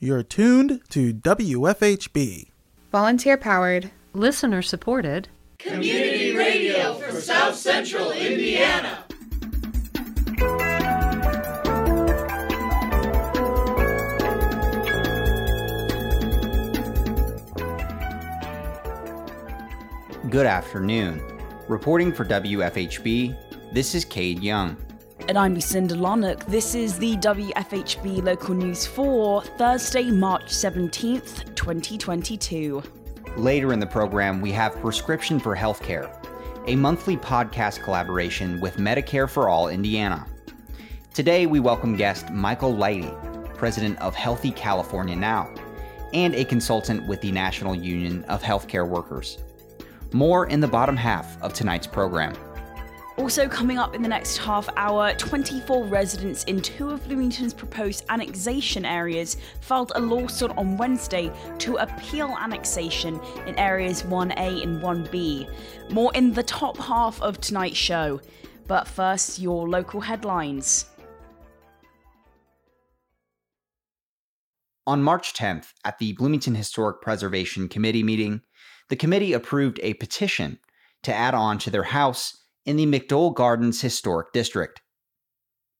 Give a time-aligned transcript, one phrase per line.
[0.00, 2.50] You're tuned to WFHB.
[2.92, 5.28] Volunteer powered, listener supported,
[5.58, 9.04] community radio for South Central Indiana.
[20.30, 21.20] Good afternoon.
[21.66, 23.36] Reporting for WFHB,
[23.72, 24.76] this is Cade Young.
[25.28, 26.46] And I'm Lucinda Larnock.
[26.46, 32.82] This is the WFHB local news for Thursday, March 17th, 2022.
[33.36, 36.10] Later in the program, we have Prescription for Healthcare,
[36.66, 40.26] a monthly podcast collaboration with Medicare for All Indiana.
[41.12, 43.14] Today, we welcome guest Michael Lighty,
[43.54, 45.52] president of Healthy California Now,
[46.14, 49.36] and a consultant with the National Union of Healthcare Workers.
[50.14, 52.34] More in the bottom half of tonight's program.
[53.18, 58.04] Also, coming up in the next half hour, 24 residents in two of Bloomington's proposed
[58.10, 65.50] annexation areas filed a lawsuit on Wednesday to appeal annexation in areas 1A and 1B.
[65.90, 68.20] More in the top half of tonight's show.
[68.68, 70.86] But first, your local headlines.
[74.86, 78.42] On March 10th, at the Bloomington Historic Preservation Committee meeting,
[78.90, 80.60] the committee approved a petition
[81.02, 84.82] to add on to their house in the McDowell Gardens Historic District.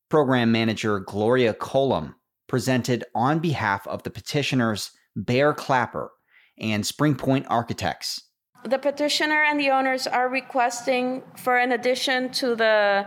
[0.08, 2.14] Program Manager Gloria Colom
[2.46, 6.10] presented on behalf of the petitioners Bear Clapper
[6.58, 8.22] and Springpoint Architects.
[8.64, 13.06] The petitioner and the owners are requesting for an addition to the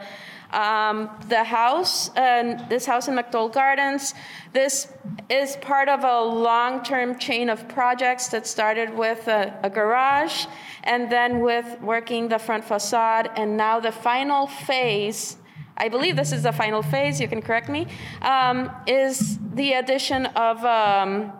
[0.51, 4.13] um, the house, and this house in McDowell Gardens.
[4.53, 4.93] This
[5.31, 10.45] is part of a long term chain of projects that started with a, a garage
[10.83, 15.37] and then with working the front facade, and now the final phase.
[15.77, 17.87] I believe this is the final phase, you can correct me,
[18.21, 21.31] um, is the addition of, um,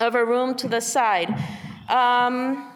[0.00, 1.28] of a room to the side.
[1.88, 2.72] Um,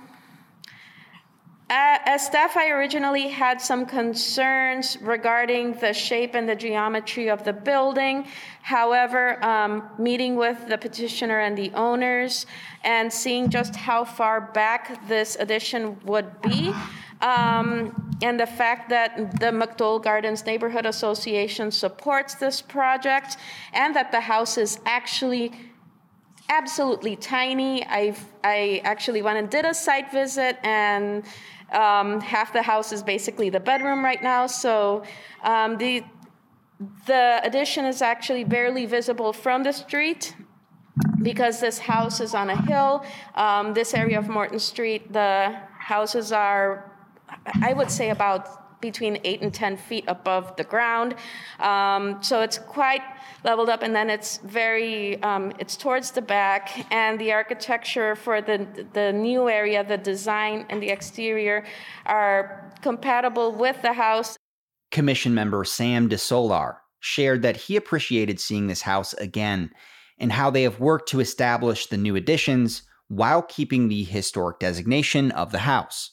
[1.69, 7.53] as staff, I originally had some concerns regarding the shape and the geometry of the
[7.53, 8.26] building.
[8.66, 12.47] However, um, meeting with the petitioner and the owners
[12.82, 16.75] and seeing just how far back this addition would be,
[17.21, 23.37] um, and the fact that the McDowell Gardens Neighborhood Association supports this project,
[23.72, 25.53] and that the house is actually
[26.48, 27.84] absolutely tiny.
[27.84, 31.22] i I actually went and did a site visit and
[31.71, 35.04] um, half the house is basically the bedroom right now, so
[35.44, 36.04] um, the
[37.06, 40.34] the addition is actually barely visible from the street
[41.22, 43.04] because this house is on a hill.
[43.34, 46.92] Um, this area of Morton Street, the houses are,
[47.62, 51.15] I would say, about between eight and 10 feet above the ground.
[51.60, 53.03] Um, so it's quite
[53.42, 58.42] leveled up, and then it's very, um, it's towards the back, and the architecture for
[58.42, 61.65] the, the new area, the design and the exterior
[62.04, 64.36] are compatible with the house.
[64.91, 69.70] Commission member Sam DeSollar shared that he appreciated seeing this house again
[70.19, 75.30] and how they have worked to establish the new additions while keeping the historic designation
[75.30, 76.12] of the house.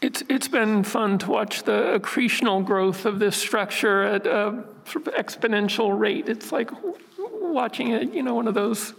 [0.00, 5.08] It's, it's been fun to watch the accretional growth of this structure at a sort
[5.08, 6.28] of exponential rate.
[6.28, 6.70] It's like
[7.18, 8.94] watching it, you know, one of those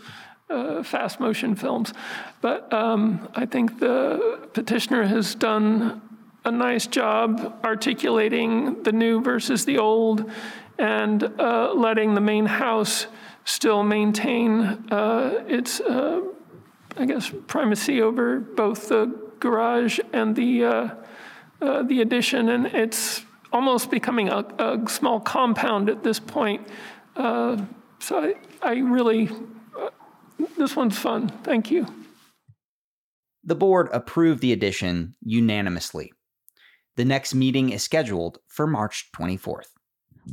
[0.49, 1.93] uh, fast motion films.
[2.41, 6.01] But um, I think the petitioner has done
[6.45, 10.29] a nice job articulating the new versus the old
[10.77, 13.07] and uh, letting the main house
[13.43, 14.57] still maintain
[14.91, 16.21] uh, its, uh,
[16.97, 20.89] I guess, primacy over both the garage and the uh,
[21.61, 26.65] uh, the addition, and it's almost becoming a, a small compound at this point.
[27.17, 27.57] Uh,
[27.99, 29.29] so I, I really,
[30.57, 31.27] this one's fun.
[31.43, 31.85] Thank you.
[33.43, 36.13] The board approved the addition unanimously.
[36.99, 39.69] The next meeting is scheduled for March 24th.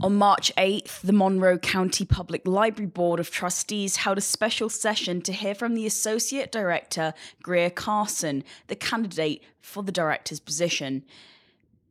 [0.01, 5.23] On March 8th, the Monroe County Public Library Board of Trustees held a special session
[5.23, 11.05] to hear from the Associate Director, Grier Carson, the candidate for the director's position.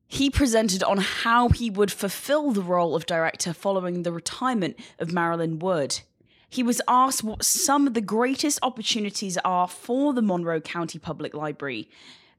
[0.08, 5.14] He presented on how he would fulfill the role of director following the retirement of
[5.14, 6.02] Marilyn Wood.
[6.50, 11.34] He was asked what some of the greatest opportunities are for the Monroe County Public
[11.34, 11.88] Library.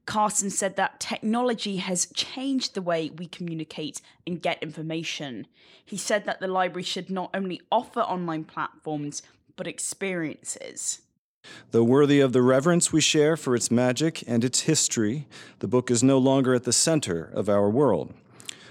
[0.07, 5.45] Carson said that technology has changed the way we communicate and get information.
[5.85, 9.21] He said that the library should not only offer online platforms,
[9.57, 11.01] but experiences.
[11.71, 15.27] Though worthy of the reverence we share for its magic and its history,
[15.59, 18.13] the book is no longer at the center of our world.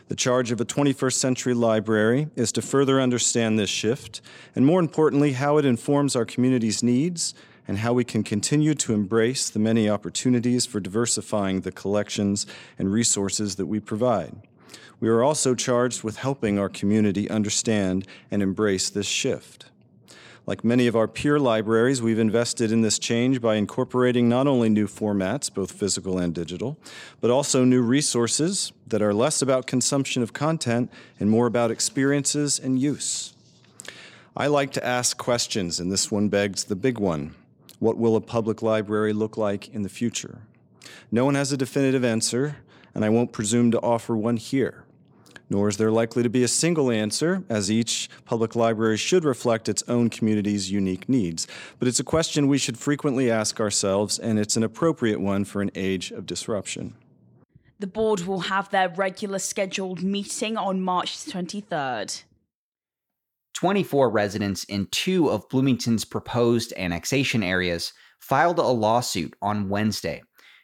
[0.09, 4.21] The charge of a 21st century library is to further understand this shift,
[4.55, 7.35] and more importantly, how it informs our community's needs
[7.69, 12.47] and how we can continue to embrace the many opportunities for diversifying the collections
[12.79, 14.35] and resources that we provide.
[15.01, 19.67] We are also charged with helping our community understand and embrace this shift.
[20.47, 24.69] Like many of our peer libraries, we've invested in this change by incorporating not only
[24.69, 26.79] new formats, both physical and digital,
[27.21, 32.61] but also new resources that are less about consumption of content and more about experiences
[32.61, 33.35] and use.
[34.37, 37.35] I like to ask questions, and this one begs the big one
[37.79, 40.43] What will a public library look like in the future?
[41.11, 42.57] No one has a definitive answer,
[42.95, 44.87] and I won't presume to offer one here
[45.49, 49.69] nor is there likely to be a single answer, as each public library should reflect
[49.69, 51.47] its own community's unique needs.
[51.79, 55.63] But it's a question we should frequently ask ourselves, and it's an appropriate one for
[55.63, 56.95] an age of disruption.
[57.79, 62.25] The board will have their regular scheduled meeting on March 23rd.
[63.57, 70.23] 24 residents in two of Bloomington's proposed annexation areas filed a lawsuit on Wednesday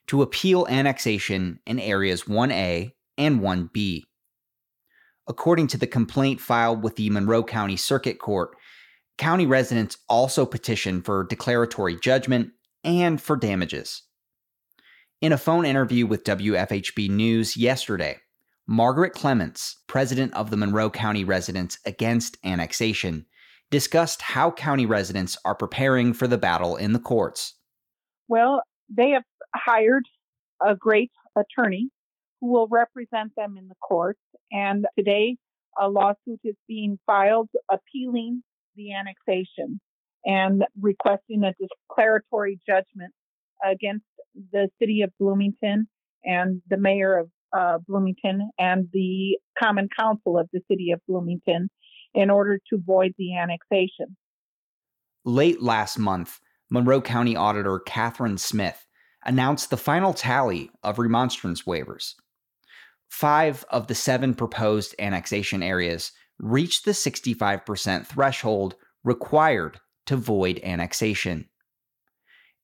[0.09, 4.03] to appeal annexation in areas 1A and 1B.
[5.27, 8.51] According to the complaint filed with the Monroe County Circuit Court,
[9.17, 12.51] county residents also petitioned for declaratory judgment
[12.85, 14.03] and for damages.
[15.23, 18.19] In a phone interview with WFHB News yesterday,
[18.73, 23.27] Margaret Clements, president of the Monroe County Residents Against Annexation,
[23.71, 27.59] discussed how county residents are preparing for the battle in the courts.
[28.29, 29.25] Well, they have
[29.55, 30.07] hired
[30.67, 31.91] a great attorney
[32.41, 34.21] who will represent them in the courts.
[34.51, 35.37] And today,
[35.79, 38.43] a lawsuit is being filed appealing
[38.75, 39.83] the annexation
[40.25, 43.13] and requesting a declaratory judgment
[43.63, 44.07] against
[44.51, 45.89] the city of Bloomington
[46.25, 51.69] and the mayor of uh, Bloomington and the common council of the city of Bloomington
[52.15, 54.17] in order to void the annexation.
[55.25, 56.41] Late last month,
[56.71, 58.87] Monroe County Auditor Catherine Smith
[59.25, 62.15] announced the final tally of remonstrance waivers
[63.13, 71.47] five of the seven proposed annexation areas reached the 65% threshold required to void annexation.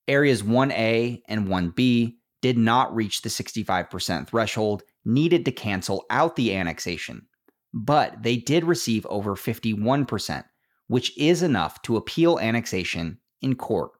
[0.07, 6.55] Areas 1A and 1B did not reach the 65% threshold needed to cancel out the
[6.55, 7.27] annexation,
[7.73, 10.43] but they did receive over 51%,
[10.87, 13.91] which is enough to appeal annexation in court.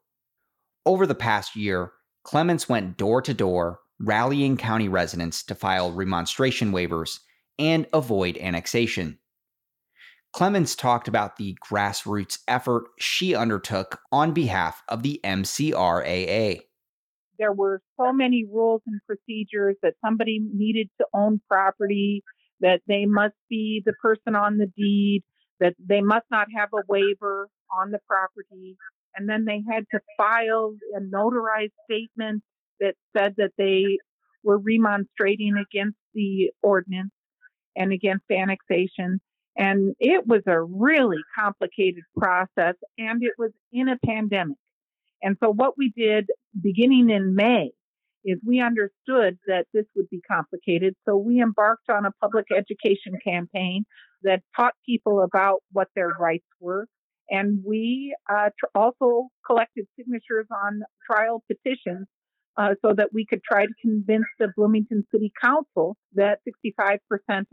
[0.86, 1.92] Over the past year,
[2.24, 7.20] Clements went door to door rallying county residents to file remonstration waivers
[7.58, 9.20] and avoid annexation.
[10.32, 16.62] Clements talked about the grassroots effort she undertook on behalf of the MCRAA.
[17.40, 22.22] There were so many rules and procedures that somebody needed to own property,
[22.60, 25.24] that they must be the person on the deed,
[25.62, 28.76] that they must not have a waiver on the property.
[29.16, 32.44] And then they had to file a notarized statement
[32.80, 33.98] that said that they
[34.44, 37.12] were remonstrating against the ordinance
[37.76, 39.22] and against annexation.
[39.58, 44.58] And it was a really complicated process, and it was in a pandemic.
[45.22, 46.28] And so, what we did
[46.62, 47.72] beginning in May
[48.26, 50.96] is we understood that this would be complicated.
[51.08, 53.86] So, we embarked on a public education campaign
[54.24, 56.88] that taught people about what their rights were.
[57.30, 62.08] And we uh, tr- also collected signatures on trial petitions
[62.58, 66.40] uh, so that we could try to convince the Bloomington City Council that
[66.70, 67.00] 65%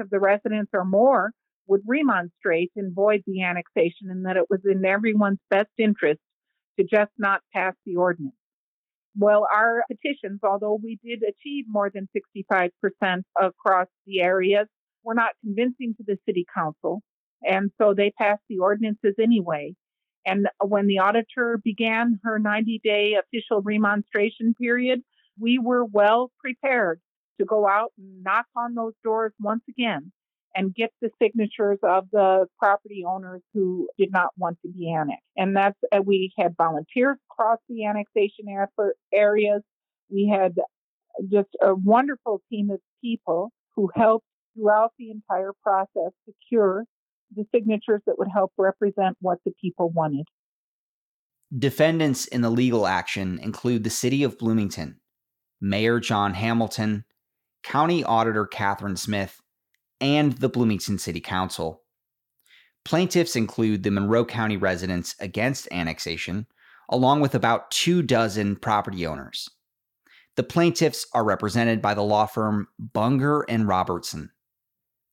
[0.00, 1.30] of the residents or more
[1.68, 6.20] would remonstrate and void the annexation and that it was in everyone's best interest
[6.78, 8.34] to just not pass the ordinance.
[9.18, 12.70] Well, our petitions, although we did achieve more than 65%
[13.40, 14.66] across the areas,
[15.02, 17.02] were not convincing to the city council.
[17.42, 19.74] And so they passed the ordinances anyway.
[20.26, 25.00] And when the auditor began her 90 day official remonstration period,
[25.38, 27.00] we were well prepared
[27.38, 30.12] to go out and knock on those doors once again
[30.56, 35.22] and get the signatures of the property owners who did not want to be annexed.
[35.36, 39.62] And that's, uh, we had volunteers across the annexation effort areas.
[40.08, 40.54] We had
[41.30, 46.84] just a wonderful team of people who helped throughout the entire process secure
[47.34, 50.26] the signatures that would help represent what the people wanted.
[51.56, 55.00] Defendants in the legal action include the City of Bloomington,
[55.60, 57.04] Mayor John Hamilton,
[57.62, 59.40] County Auditor Catherine Smith,
[60.00, 61.82] and the Bloomington City Council.
[62.84, 66.46] Plaintiffs include the Monroe County residents against annexation,
[66.88, 69.48] along with about two dozen property owners.
[70.36, 74.30] The plaintiffs are represented by the law firm Bunger and Robertson.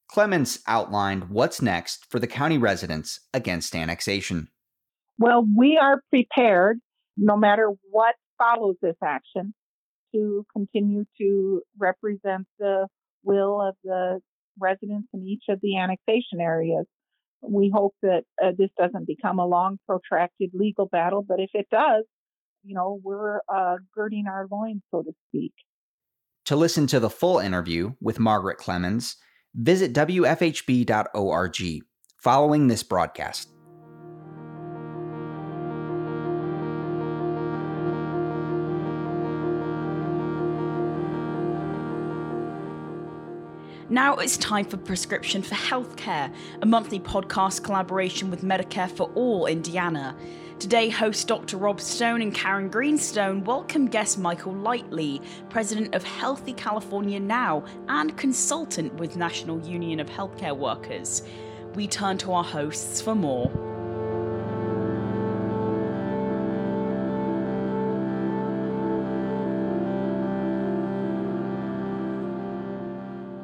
[0.07, 4.49] Clements outlined what's next for the county residents against annexation.
[5.17, 6.79] Well, we are prepared,
[7.17, 9.53] no matter what follows this action,
[10.13, 12.87] to continue to represent the
[13.23, 14.19] will of the
[14.59, 16.85] residents in each of the annexation areas.
[17.41, 21.67] We hope that uh, this doesn't become a long, protracted legal battle, but if it
[21.69, 22.05] does,
[22.63, 25.53] you know, we're uh, girding our loins, so to speak.
[26.45, 29.17] To listen to the full interview with Margaret Clements,
[29.53, 31.57] visit WFHB.org
[32.17, 33.52] following this broadcast.
[43.93, 46.33] Now it's time for Prescription for Healthcare,
[46.63, 50.15] a monthly podcast collaboration with Medicare for All Indiana.
[50.57, 51.57] Today, host Dr.
[51.57, 58.17] Rob Stone and Karen Greenstone welcome guest Michael Lighty, president of Healthy California Now and
[58.17, 61.21] consultant with National Union of Healthcare Workers.
[61.75, 63.51] We turn to our hosts for more.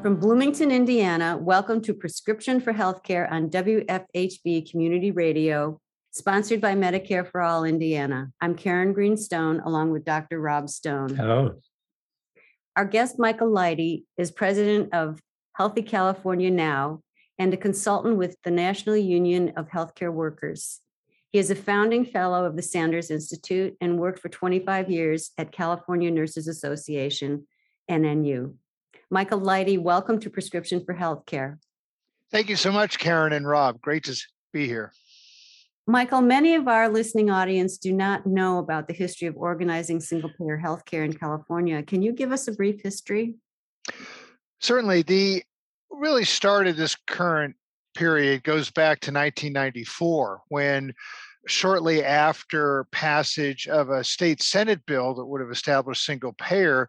[0.02, 7.30] From Bloomington, Indiana, welcome to Prescription for Healthcare on WFHB Community Radio, sponsored by Medicare
[7.30, 8.32] for All Indiana.
[8.40, 10.40] I'm Karen Greenstone, along with Dr.
[10.40, 11.18] Rob Stone.
[11.18, 11.60] Hello.
[12.78, 15.20] Our guest, Michael Lighty, is president of
[15.58, 17.02] Healthy California Now
[17.38, 20.80] and a consultant with the National Union of Healthcare Workers.
[21.34, 25.52] He is a founding fellow of the Sanders Institute and worked for 25 years at
[25.52, 27.48] California Nurses Association,
[27.92, 28.54] NNU.
[29.12, 31.58] Michael Lighty, welcome to Prescription for Healthcare.
[32.32, 33.82] Thank you so much, Karen and Rob.
[33.82, 34.16] Great to
[34.54, 34.94] be here.
[35.88, 40.30] Michael, many of our listening audience do not know about the history of organizing single
[40.38, 41.82] payer healthcare in California.
[41.82, 43.34] Can you give us a brief history?
[44.60, 45.02] Certainly.
[45.04, 45.44] The
[45.90, 47.56] really started this current
[47.96, 50.94] period goes back to 1994 when
[51.48, 56.88] shortly after passage of a state senate bill that would have established single payer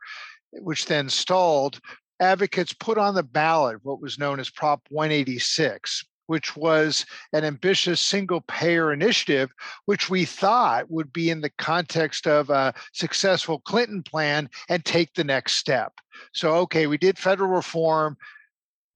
[0.53, 1.81] which then stalled
[2.21, 8.01] advocates put on the ballot what was known as Prop 186, which was an ambitious
[8.01, 9.51] single payer initiative,
[9.87, 15.13] which we thought would be in the context of a successful Clinton plan and take
[15.15, 15.95] the next step.
[16.33, 18.17] So, okay, we did federal reform,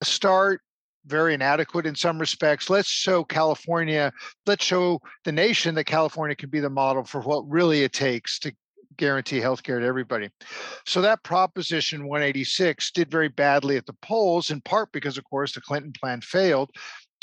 [0.02, 0.60] start
[1.06, 2.70] very inadequate in some respects.
[2.70, 4.12] Let's show California,
[4.46, 8.38] let's show the nation that California can be the model for what really it takes
[8.40, 8.52] to
[8.96, 10.28] guarantee health care to everybody.
[10.86, 15.52] So that Proposition 186 did very badly at the polls, in part because, of course,
[15.52, 16.70] the Clinton plan failed,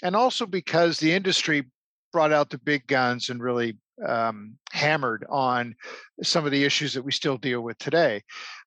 [0.04, 1.66] and also because the industry
[2.12, 5.76] brought out the big guns and really um, hammered on
[6.24, 8.22] some of the issues that we still deal with today.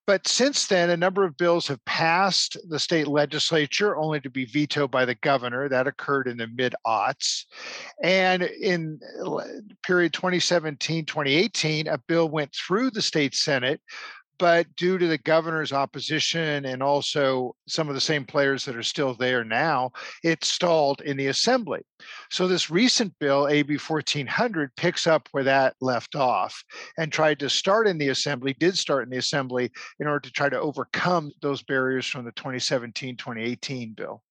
[0.07, 4.45] But since then, a number of bills have passed the state legislature only to be
[4.45, 5.67] vetoed by the governor.
[5.67, 7.45] That occurred in the mid aughts.
[8.03, 9.41] And in uh,
[9.81, 13.81] period 2017 2018, a bill went through the state Senate
[14.37, 18.83] but due to the governor's opposition and also some of the same players that are
[18.83, 19.91] still there now,
[20.23, 21.81] it stalled in the assembly.
[22.29, 26.63] So, this recent bill, AB 1400, picks up where that left off
[26.97, 30.31] and tried to start in the assembly, did start in the assembly in order to
[30.31, 34.21] try to overcome those barriers from the 2017 2018 bill.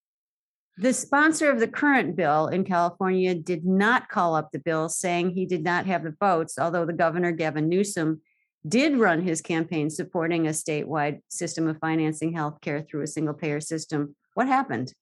[0.77, 5.31] The sponsor of the current bill in California did not call up the bill, saying
[5.31, 8.21] he did not have the votes, although the governor, Gavin Newsom,
[8.67, 13.61] did run his campaign supporting a statewide system of financing healthcare through a single payer
[13.61, 14.17] system.
[14.35, 14.93] What happened?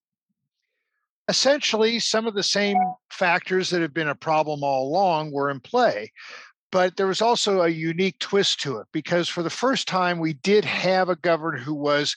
[1.29, 2.77] Essentially, some of the same
[3.11, 6.13] factors that have been a problem all along were in play.
[6.73, 10.33] But there was also a unique twist to it because for the first time, we
[10.33, 12.17] did have a governor who was,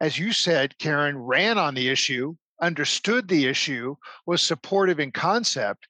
[0.00, 3.94] as you said, Karen, ran on the issue, understood the issue,
[4.26, 5.86] was supportive in concept,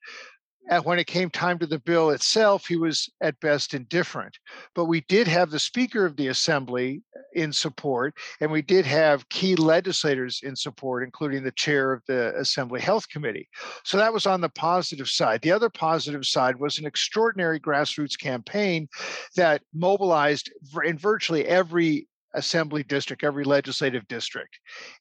[0.70, 4.38] and when it came time to the bill itself, he was at best indifferent.
[4.74, 8.86] But we did have the Speaker of the Assembly uh, in support, and we did
[8.86, 13.48] have key legislators in support, including the chair of the Assembly Health Committee.
[13.84, 15.42] So that was on the positive side.
[15.42, 18.88] The other positive side was an extraordinary grassroots campaign
[19.36, 20.50] that mobilized
[20.84, 24.58] in virtually every assembly district, every legislative district.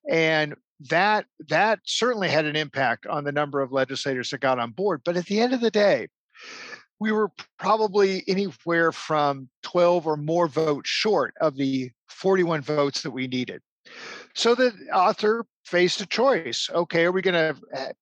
[0.10, 0.56] And
[0.90, 5.02] that that certainly had an impact on the number of legislators that got on board.
[5.06, 6.08] But at the end of the day,
[7.00, 13.12] we were probably anywhere from 12 or more votes short of the 41 votes that
[13.12, 13.62] we needed.
[14.36, 16.70] So the author faced a choice.
[16.74, 17.94] Okay, are we going to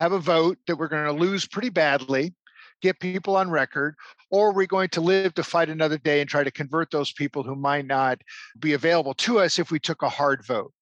[0.00, 2.34] have a vote that we're going to lose pretty badly,
[2.82, 3.94] get people on record,
[4.30, 7.12] or are we going to live to fight another day and try to convert those
[7.12, 8.20] people who might not
[8.58, 10.72] be available to us if we took a hard vote?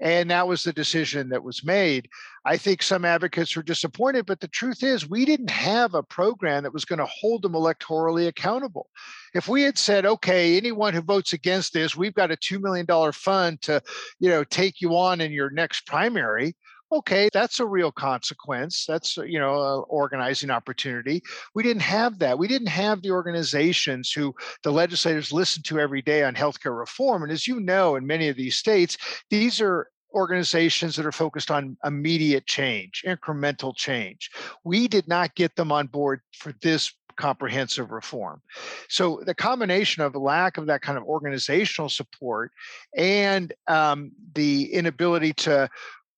[0.00, 2.08] And that was the decision that was made.
[2.44, 6.62] I think some advocates were disappointed, but the truth is, we didn't have a program
[6.62, 8.88] that was going to hold them electorally accountable.
[9.34, 12.86] If we had said, okay, anyone who votes against this, we've got a $2 million
[13.12, 13.82] fund to,
[14.18, 16.56] you know, take you on in your next primary,
[16.92, 21.22] okay that's a real consequence that's you know an organizing opportunity
[21.54, 26.02] we didn't have that we didn't have the organizations who the legislators listen to every
[26.02, 28.96] day on healthcare reform and as you know in many of these states
[29.30, 34.30] these are organizations that are focused on immediate change incremental change
[34.64, 38.40] we did not get them on board for this comprehensive reform.
[38.88, 42.50] So the combination of lack of that kind of organizational support
[42.96, 45.68] and um, the inability to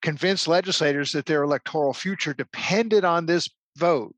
[0.02, 4.14] convince legislators that their electoral future depended on this vote,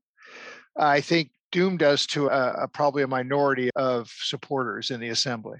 [0.77, 5.59] I think doomed us to a, a, probably a minority of supporters in the assembly.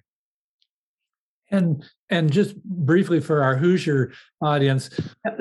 [1.52, 4.90] And and just briefly for our Hoosier audience,
[5.28, 5.32] uh,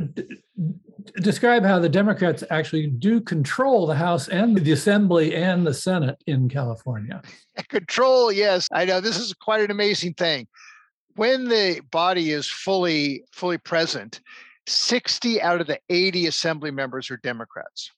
[1.17, 6.23] describe how the Democrats actually do control the House and the Assembly and the Senate
[6.27, 7.23] in California.
[7.69, 10.47] Control, yes, I know this is quite an amazing thing.
[11.17, 14.21] When the body is fully fully present,
[14.67, 17.91] 60 out of the 80 assembly members are Democrats.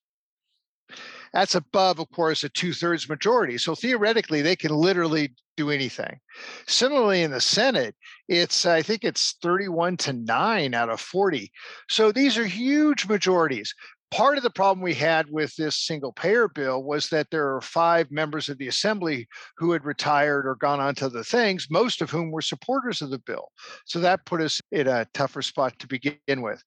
[1.32, 3.58] That's above, of course, a two thirds majority.
[3.58, 6.20] So theoretically, they can literally do anything.
[6.66, 7.94] Similarly, in the Senate,
[8.28, 11.50] it's, I think it's 31 to 9 out of 40.
[11.88, 13.74] So these are huge majorities
[14.10, 17.60] part of the problem we had with this single payer bill was that there are
[17.60, 22.00] five members of the assembly who had retired or gone on to other things, most
[22.00, 23.48] of whom were supporters of the bill.
[23.84, 26.62] So that put us in a tougher spot to begin with.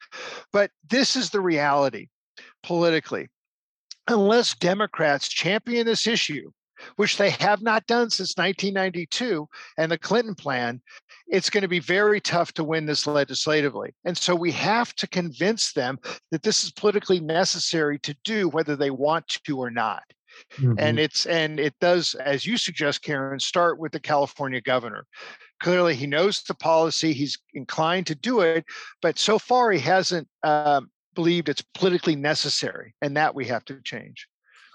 [0.52, 2.08] But this is the reality
[2.64, 3.28] politically.
[4.08, 6.52] Unless Democrats champion this issue,
[6.96, 10.82] which they have not done since 1992 and the Clinton plan,
[11.28, 13.94] it's going to be very tough to win this legislatively.
[14.06, 16.00] And so we have to convince them
[16.32, 20.04] that this is politically necessary to do whether they want to or not.
[20.54, 20.74] Mm-hmm.
[20.78, 25.06] And it's and it does, as you suggest, Karen, start with the California governor.
[25.62, 28.64] Clearly, he knows the policy; he's inclined to do it,
[29.02, 33.82] but so far he hasn't um, believed it's politically necessary, and that we have to
[33.84, 34.28] change.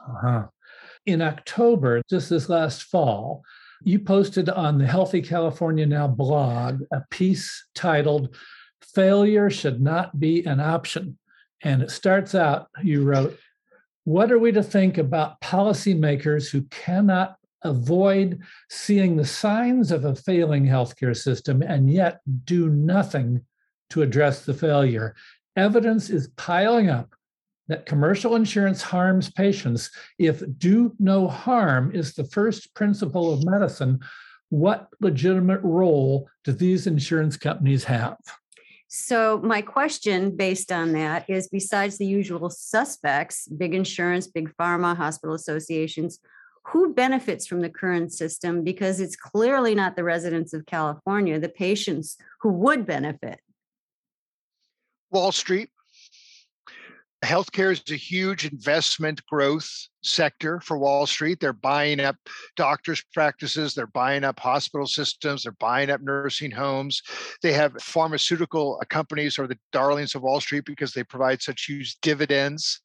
[0.06, 0.46] Uh-huh.
[1.06, 3.42] In October, just this last fall,
[3.82, 8.34] you posted on the Healthy California Now blog a piece titled
[8.94, 11.18] Failure Should Not Be an Option.
[11.62, 13.38] And it starts out, you wrote,
[14.04, 18.40] What are we to think about policymakers who cannot avoid
[18.70, 23.42] seeing the signs of a failing healthcare system and yet do nothing
[23.90, 25.14] to address the failure?
[25.54, 27.14] Evidence is piling up
[27.68, 34.00] that commercial insurance harms patients, if do no harm is the first principle of medicine,
[34.50, 38.18] what legitimate role do these insurance companies have?
[38.88, 44.96] So, my question based on that is besides the usual suspects, big insurance, big pharma,
[44.96, 46.20] hospital associations,
[46.68, 48.62] who benefits from the current system?
[48.62, 53.40] Because it's clearly not the residents of California, the patients who would benefit.
[55.10, 55.70] Wall Street,
[57.24, 59.68] healthcare is a huge investment growth
[60.02, 61.40] sector for Wall Street.
[61.40, 62.16] They're buying up
[62.56, 67.02] doctors' practices, they're buying up hospital systems, they're buying up nursing homes.
[67.42, 71.96] They have pharmaceutical companies are the darlings of Wall Street because they provide such huge
[72.00, 72.80] dividends.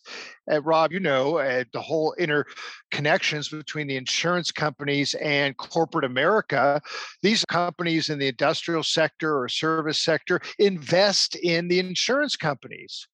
[0.52, 6.82] Uh, Rob, you know, uh, the whole interconnections between the insurance companies and corporate America.
[7.21, 13.08] These companies in the industrial sector or service sector invest in the insurance companies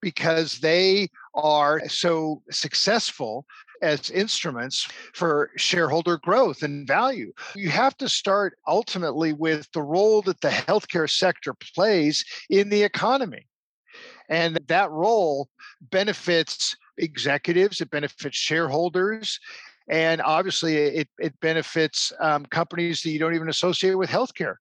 [0.00, 3.46] because they are so successful
[3.82, 7.32] as instruments for shareholder growth and value.
[7.54, 12.82] You have to start ultimately with the role that the healthcare sector plays in the
[12.82, 13.46] economy.
[14.28, 15.48] And that role
[15.80, 19.40] benefits executives, it benefits shareholders,
[19.88, 24.54] and obviously it, it benefits um, companies that you don't even associate with healthcare.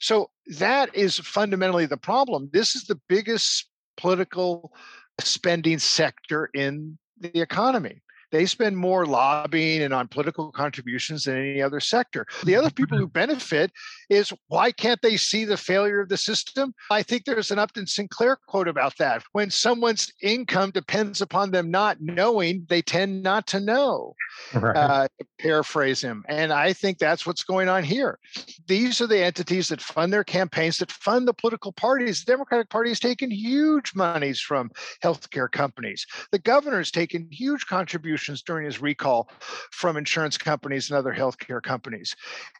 [0.00, 2.48] So that is fundamentally the problem.
[2.52, 3.69] This is the biggest
[4.00, 4.72] political
[5.20, 8.00] spending sector in the economy.
[8.32, 12.26] They spend more lobbying and on political contributions than any other sector.
[12.44, 13.72] The other people who benefit
[14.08, 16.74] is why can't they see the failure of the system?
[16.90, 19.22] I think there's an Upton Sinclair quote about that.
[19.32, 24.14] When someone's income depends upon them not knowing, they tend not to know.
[24.54, 24.76] Right.
[24.76, 26.24] Uh, to paraphrase him.
[26.28, 28.18] And I think that's what's going on here.
[28.66, 32.24] These are the entities that fund their campaigns, that fund the political parties.
[32.24, 34.70] The Democratic Party has taken huge monies from
[35.02, 36.06] healthcare companies.
[36.30, 39.30] The governor's taken huge contributions during his recall
[39.70, 42.14] from insurance companies and other healthcare companies.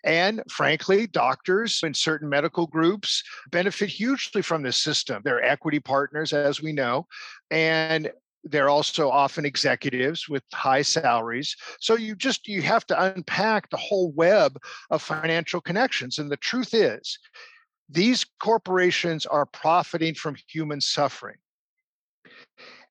[0.04, 5.22] And frankly, doctors in certain medical groups benefit hugely from this system.
[5.24, 7.06] They're equity partners, as we know,
[7.50, 8.10] and
[8.44, 13.76] they're also often executives with high salaries so you just you have to unpack the
[13.76, 14.58] whole web
[14.90, 17.18] of financial connections and the truth is
[17.88, 21.36] these corporations are profiting from human suffering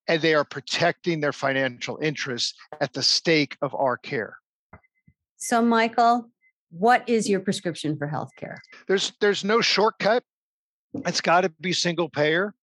[0.09, 4.37] and they are protecting their financial interests at the stake of our care.
[5.37, 6.29] So, Michael,
[6.71, 8.57] what is your prescription for healthcare?
[8.87, 10.23] There's there's no shortcut.
[11.05, 12.53] It's got to be single payer.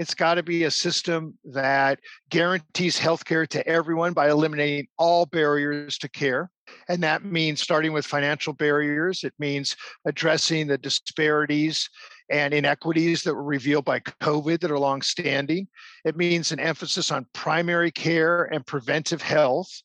[0.00, 5.98] It's got to be a system that guarantees healthcare to everyone by eliminating all barriers
[5.98, 6.50] to care.
[6.88, 9.24] And that means starting with financial barriers.
[9.24, 11.90] It means addressing the disparities
[12.30, 15.68] and inequities that were revealed by COVID that are longstanding.
[16.06, 19.82] It means an emphasis on primary care and preventive health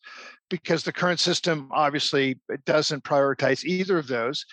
[0.49, 4.45] because the current system obviously doesn't prioritize either of those.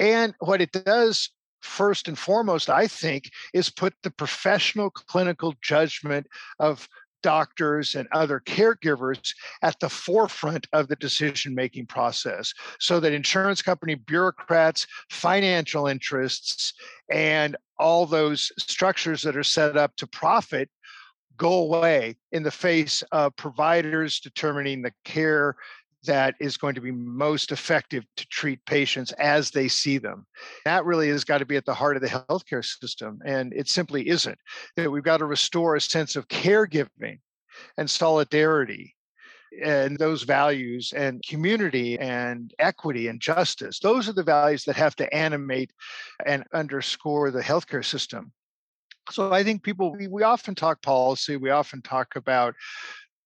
[0.00, 1.28] And what it does
[1.62, 6.26] first and foremost, I think, is put the professional clinical judgment
[6.58, 6.88] of
[7.22, 13.62] doctors and other caregivers at the forefront of the decision making process so that insurance
[13.62, 16.74] company bureaucrats, financial interests,
[17.10, 20.68] and all those structures that are set up to profit
[21.36, 25.56] go away in the face of providers determining the care
[26.04, 30.26] that is going to be most effective to treat patients as they see them.
[30.64, 33.20] That really has got to be at the heart of the healthcare system.
[33.24, 34.38] And it simply isn't.
[34.76, 37.20] That we've got to restore a sense of caregiving
[37.76, 38.94] and solidarity
[39.62, 43.78] and those values and community and equity and justice.
[43.78, 45.72] Those are the values that have to animate
[46.24, 48.32] and underscore the healthcare system.
[49.10, 52.54] So I think people, we, we often talk policy, we often talk about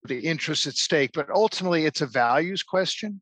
[0.06, 3.20] the interests at stake, but ultimately it's a values question.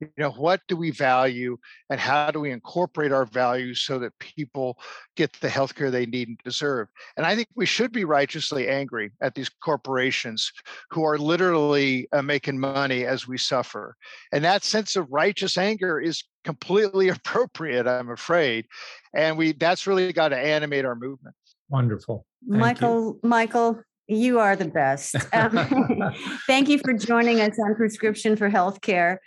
[0.00, 1.56] You know, what do we value
[1.88, 4.76] and how do we incorporate our values so that people
[5.16, 6.88] get the healthcare they need and deserve?
[7.16, 10.50] And I think we should be righteously angry at these corporations
[10.90, 13.96] who are literally uh, making money as we suffer.
[14.32, 18.66] And that sense of righteous anger is completely appropriate, I'm afraid.
[19.14, 21.36] And we that's really got to animate our movement.
[21.68, 22.26] Wonderful.
[22.48, 23.28] Thank Michael, you.
[23.28, 25.16] Michael, you are the best.
[25.32, 26.12] Um,
[26.46, 29.18] thank you for joining us on Prescription for Healthcare.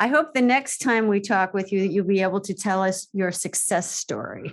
[0.00, 2.82] I hope the next time we talk with you, that you'll be able to tell
[2.82, 4.52] us your success story.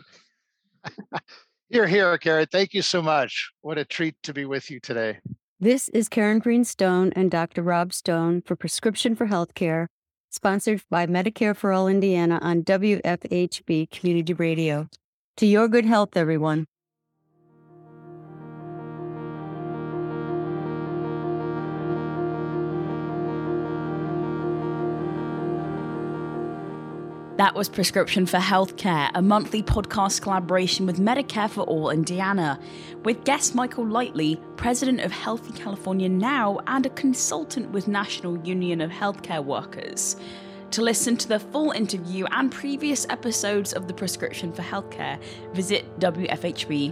[1.70, 2.48] You're here, Karen.
[2.52, 3.50] Thank you so much.
[3.62, 5.20] What a treat to be with you today.
[5.60, 7.62] This is Karen Greenstone and Dr.
[7.62, 9.88] Rob Stone for Prescription for Healthcare,
[10.30, 14.88] sponsored by Medicare for All Indiana on WFHB Community Radio.
[15.38, 16.66] To your good health, everyone.
[27.42, 32.60] That was Prescription for Healthcare, a monthly podcast collaboration with Medicare for All Indiana,
[33.04, 38.80] with guest Michael Lighty, president of Healthy California Now and a consultant with National Union
[38.80, 40.18] of Healthcare Workers.
[40.70, 45.20] To listen to the full interview and previous episodes of the Prescription for Healthcare,
[45.52, 46.92] visit WFHB.org.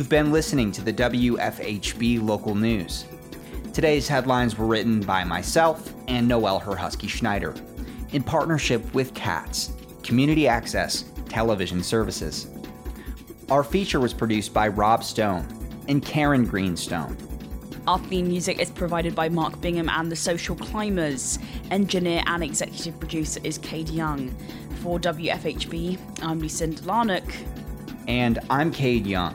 [0.00, 3.04] You've been listening to the WFHB local news.
[3.74, 7.54] Today's headlines were written by myself and Noel Herhusky Schneider
[8.12, 12.46] in partnership with CATS, Community Access Television Services.
[13.50, 15.46] Our feature was produced by Rob Stone
[15.86, 17.14] and Karen Greenstone.
[17.86, 21.38] Our theme music is provided by Mark Bingham and the Social Climbers.
[21.70, 24.34] Engineer and executive producer is Cade Young.
[24.76, 27.30] For WFHB, I'm Lucinda Larnock.
[28.08, 29.34] And I'm Cade Young.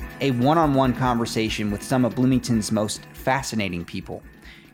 [0.21, 4.21] a one on one conversation with some of Bloomington's most fascinating people.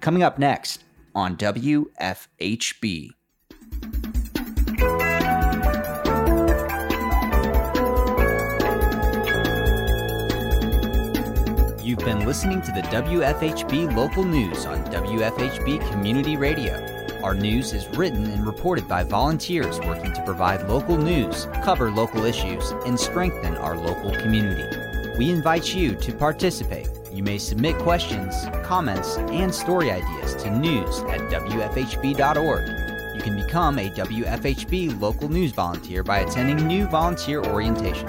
[0.01, 0.83] Coming up next
[1.15, 3.11] on WFHB.
[11.81, 16.83] You've been listening to the WFHB local news on WFHB Community Radio.
[17.23, 22.25] Our news is written and reported by volunteers working to provide local news, cover local
[22.25, 24.76] issues, and strengthen our local community.
[25.17, 26.87] We invite you to participate.
[27.11, 33.15] You may submit questions, comments, and story ideas to news at WFHB.org.
[33.15, 38.07] You can become a WFHB local news volunteer by attending new volunteer orientation.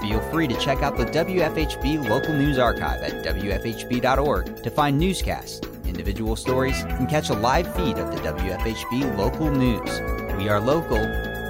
[0.00, 5.60] Feel free to check out the WFHB Local News Archive at WFHB.org to find newscasts,
[5.86, 10.00] individual stories, and catch a live feed of the WFHB local news.
[10.36, 10.98] We are local,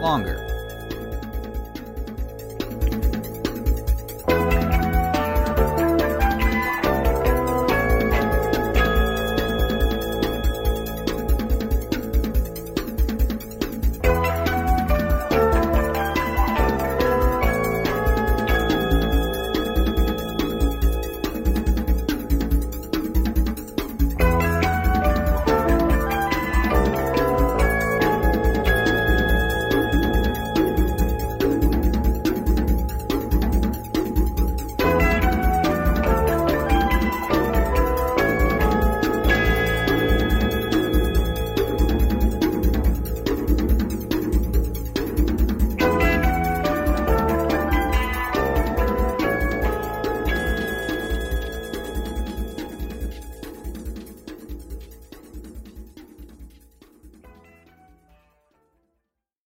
[0.00, 0.57] longer,